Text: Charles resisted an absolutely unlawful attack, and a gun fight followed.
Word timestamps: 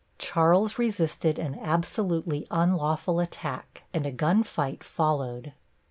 Charles 0.17 0.79
resisted 0.79 1.37
an 1.37 1.59
absolutely 1.61 2.47
unlawful 2.49 3.19
attack, 3.19 3.83
and 3.93 4.03
a 4.07 4.11
gun 4.11 4.41
fight 4.41 4.83
followed. 4.83 5.53